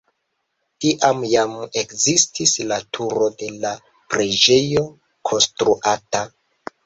Tiam 0.83 1.19
jam 1.33 1.51
ekzistis 1.81 2.53
la 2.71 2.79
turo 2.97 3.27
de 3.41 3.51
la 3.65 3.73
preĝejo 4.15 4.83
konstruata. 5.31 6.25